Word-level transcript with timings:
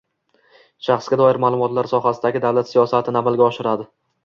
shaxsga 0.87 1.19
doir 1.21 1.39
ma’lumotlar 1.43 1.91
sohasidagi 1.93 2.43
davlat 2.47 2.73
siyosatini 2.73 3.23
amalga 3.25 3.49
oshiradi; 3.53 3.91